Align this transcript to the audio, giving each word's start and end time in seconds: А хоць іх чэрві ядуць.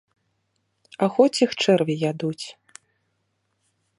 А 1.07 1.09
хоць 1.17 1.41
іх 1.47 1.51
чэрві 1.65 1.97
ядуць. 2.11 2.45